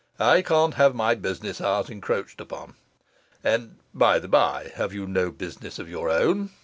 'I 0.19 0.41
can't 0.41 0.73
have 0.73 0.95
my 0.95 1.13
business 1.13 1.61
hours 1.61 1.91
encroached 1.91 2.41
upon. 2.41 2.73
And, 3.43 3.75
by 3.93 4.17
the 4.17 4.27
by, 4.27 4.71
have 4.73 4.93
you 4.95 5.05
no 5.05 5.29
business 5.29 5.77
of 5.77 5.87
your 5.87 6.09
own? 6.09 6.49